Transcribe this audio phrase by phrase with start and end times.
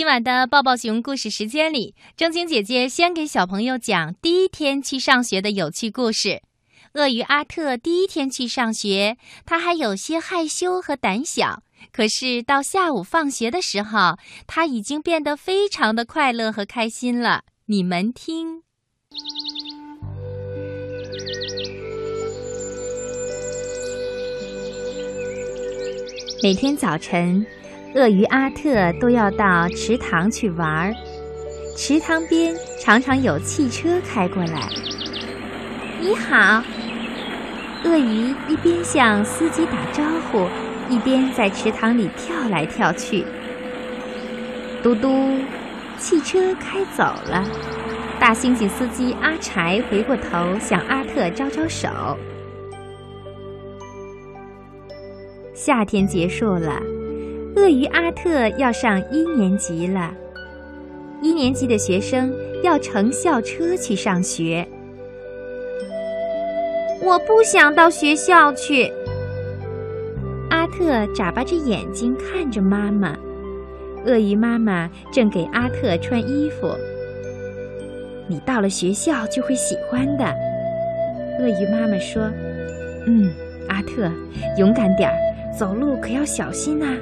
[0.00, 6.40] 今晚的抱抱熊故事时间里，正晶姐姐先给小朋友讲第一天去上学的有趣故事。
[6.94, 11.62] 鳄鱼阿特第一天去上学，他还有些害羞和胆小。
[11.92, 14.16] 可是到下午放学的时候，
[14.46, 17.42] 他已经变得非常的快乐和开心了。
[17.66, 18.62] 你们听，
[26.42, 27.46] 每天早晨。
[27.92, 30.94] 鳄鱼阿特都要到池塘去玩儿，
[31.76, 34.68] 池塘边常常有汽车开过来。
[36.00, 36.62] 你好，
[37.82, 40.46] 鳄鱼一边向司机打招呼，
[40.88, 43.24] 一边在池塘里跳来跳去。
[44.84, 45.38] 嘟嘟，
[45.98, 47.44] 汽车开走了。
[48.20, 51.88] 大猩猩司机阿柴回过头向阿特招招手。
[55.52, 56.80] 夏天结束了。
[57.56, 60.14] 鳄鱼阿特要上一年级了，
[61.20, 62.32] 一年级的学生
[62.62, 64.66] 要乘校车去上学。
[67.02, 68.92] 我不想到学校去。
[70.50, 73.16] 阿特眨巴着眼睛看着妈妈，
[74.06, 76.74] 鳄鱼妈妈正给阿特穿衣服。
[78.28, 80.24] 你到了学校就会喜欢的，
[81.40, 82.30] 鳄鱼妈妈说
[83.06, 83.32] ：“嗯，
[83.68, 84.10] 阿特，
[84.56, 85.16] 勇敢点儿，
[85.56, 86.96] 走路可要小心呐。”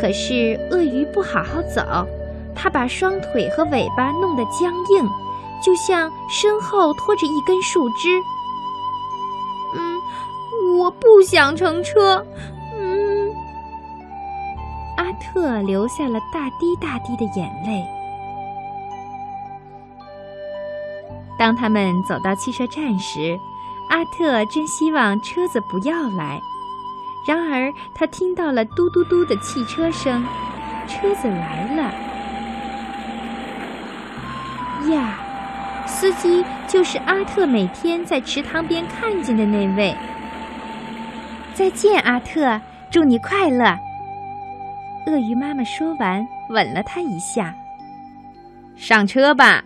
[0.00, 2.06] 可是鳄鱼不好好走，
[2.54, 5.06] 它把双腿和尾巴弄得僵硬，
[5.62, 8.08] 就像身后拖着一根树枝。
[9.74, 10.00] 嗯，
[10.78, 12.24] 我不想乘车。
[12.74, 13.30] 嗯，
[14.96, 17.84] 阿特流下了大滴大滴的眼泪。
[21.38, 23.38] 当他们走到汽车站时，
[23.90, 26.40] 阿特真希望车子不要来。
[27.26, 30.24] 然而，他听到了嘟嘟嘟的汽车声，
[30.88, 31.82] 车子来了。
[34.92, 35.18] 呀，
[35.86, 39.94] 司机就是阿特每天在池塘边看见的那位。
[41.54, 42.58] 再见，阿特，
[42.90, 43.78] 祝你快乐。
[45.06, 47.54] 鳄鱼妈妈说完，吻了他一下。
[48.76, 49.62] 上车吧，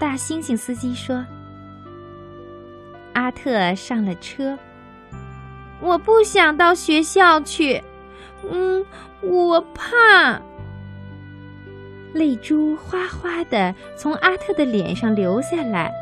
[0.00, 1.24] 大猩猩司机说。
[3.12, 4.58] 阿特上了车。
[5.84, 7.84] 我不想到学校去，
[8.50, 8.82] 嗯，
[9.20, 10.40] 我怕。
[12.14, 15.92] 泪珠哗哗的从阿特的脸上流下来。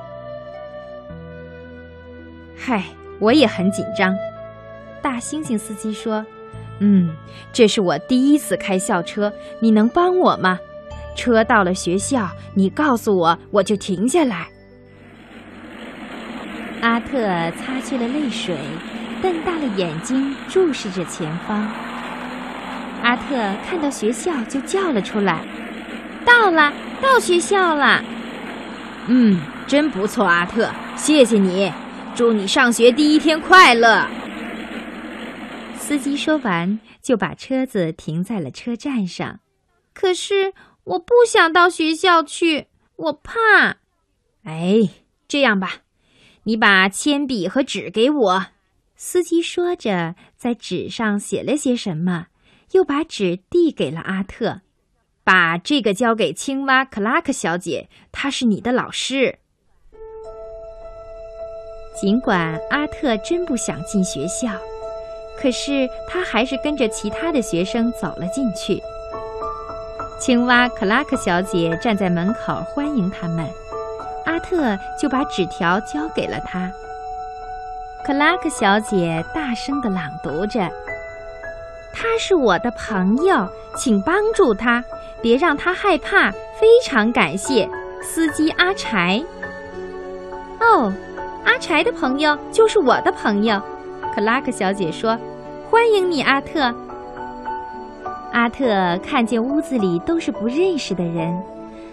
[2.57, 2.85] 嗨，
[3.19, 4.15] 我也很紧张。
[5.03, 6.25] 大猩猩司机说
[6.79, 7.13] ：“嗯，
[7.53, 10.61] 这是我第一次开校车，你能帮我吗？
[11.17, 14.47] 车到了学校，你告诉我，我就停下来。”
[16.83, 17.19] 阿特
[17.53, 18.57] 擦去了泪水。
[19.23, 21.71] 瞪大了眼睛注视着前方，
[23.03, 25.47] 阿特看到学校就叫了出来
[26.27, 28.05] ：“到了，到学校了。”
[29.07, 31.73] 嗯，真不错，阿特，谢谢你，
[32.15, 34.07] 祝你上学第一天快乐。
[35.77, 39.41] 司机说完就把车子停在了车站上。
[39.95, 40.53] 可是
[40.85, 42.67] 我不想到学校去，
[42.97, 43.77] 我怕。
[44.45, 44.89] 哎，
[45.29, 45.75] 这样吧，
[46.45, 48.47] 你把铅笔和纸给我。
[49.05, 52.29] 司机说着，在纸上写了些什么，
[52.71, 54.61] 又把纸递给了阿特，
[55.25, 59.41] 把这个交给青蛙克拉克小姐，她是你的老师。
[62.01, 64.53] 尽管阿特真不想进学校，
[65.37, 68.81] 可是他还是跟着其他的学生走了进去。
[70.21, 73.51] 青蛙克拉克小姐站在门口欢迎他们，
[74.27, 76.71] 阿特就把纸条交给了他。
[78.05, 80.69] 克拉克小姐大声地朗读着
[81.95, 84.83] ：“他是我的朋友，请帮助他，
[85.21, 86.33] 别让他害怕。
[86.59, 87.69] 非常感谢，
[88.03, 89.23] 司机阿柴。”
[90.59, 90.93] 哦，
[91.45, 93.63] 阿柴的朋友就是我的朋友，
[94.13, 95.17] 克拉克小姐说
[95.71, 96.75] ：“欢迎你，阿特。”
[98.33, 101.41] 阿特看见屋子里都是不认识的人，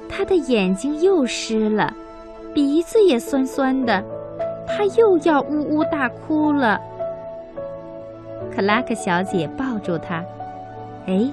[0.10, 1.94] 他的眼睛又湿了，
[2.52, 4.04] 鼻子也酸酸的。
[4.80, 6.80] 他又要呜呜大哭了。
[8.56, 10.24] 克拉克小姐抱住他，
[11.06, 11.30] 哎，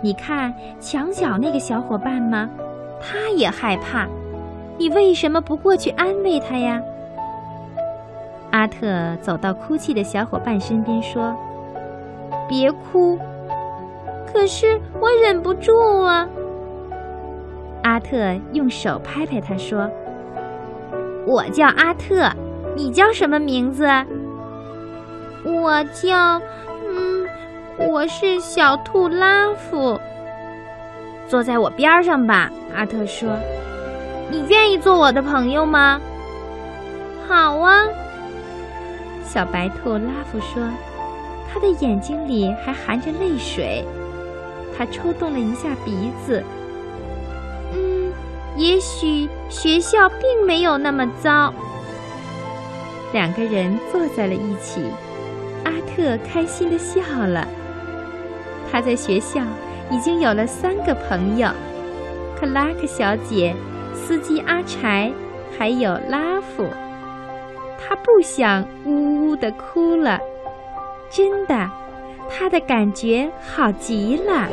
[0.00, 2.48] 你看墙角那个小伙伴吗？
[2.98, 4.06] 他也害怕。
[4.78, 6.80] 你为什么不过去安慰他呀？
[8.52, 11.36] 阿特走到哭泣的小伙伴身边说
[12.48, 13.18] ：“别哭。”
[14.32, 16.26] 可是我忍不住啊。
[17.82, 18.16] 阿特
[18.54, 19.86] 用手拍拍他说
[21.28, 22.32] ：“我叫阿特。”
[22.76, 23.88] 你叫什么名字？
[25.44, 26.38] 我叫……
[26.86, 27.26] 嗯，
[27.88, 29.98] 我是小兔拉夫。
[31.26, 33.30] 坐在我边上吧，阿特说。
[34.30, 35.98] 你愿意做我的朋友吗？
[37.26, 37.82] 好啊，
[39.24, 40.62] 小白兔拉夫说。
[41.50, 43.82] 他的眼睛里还含着泪水，
[44.76, 46.44] 他抽动了一下鼻子。
[47.72, 48.12] 嗯，
[48.58, 51.54] 也许学校并没有那么糟。
[53.12, 54.82] 两个人坐在了一起，
[55.64, 57.46] 阿特开心的笑了。
[58.70, 59.40] 他在学校
[59.90, 61.48] 已经有了三个朋友：
[62.38, 63.54] 克拉克小姐、
[63.94, 65.10] 司机阿柴，
[65.56, 66.66] 还有拉夫。
[67.78, 70.20] 他不想呜呜的哭了。
[71.08, 71.70] 真的，
[72.28, 74.48] 他的感觉好极了。